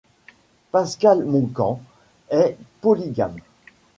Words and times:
Pascal 0.71 1.23
Monkam 1.25 1.77
est 2.31 2.57
polygame. 2.81 3.35